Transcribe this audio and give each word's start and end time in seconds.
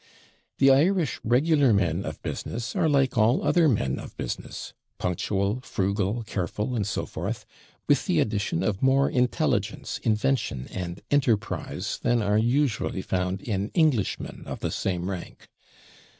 The 0.57 0.71
Irish 0.71 1.19
regular 1.23 1.71
men 1.73 2.05
of 2.05 2.19
business 2.23 2.75
are 2.75 2.89
like 2.89 3.19
all 3.19 3.43
other 3.43 3.69
men 3.69 3.99
of 3.99 4.17
business 4.17 4.73
punctual, 4.97 5.59
frugal, 5.61 6.23
careful, 6.23 6.75
and 6.75 6.87
so 6.87 7.05
forth; 7.05 7.45
with 7.87 8.07
the 8.07 8.19
addition 8.19 8.63
of 8.63 8.81
more 8.81 9.11
intelligence, 9.11 9.99
invention, 9.99 10.67
and 10.71 11.03
enterprise 11.11 11.99
than 12.01 12.19
are 12.23 12.39
usually 12.39 13.03
found 13.03 13.41
in 13.43 13.69
Englishmen 13.75 14.41
of 14.47 14.61
the 14.61 14.71
same 14.71 15.07
rank. 15.07 15.47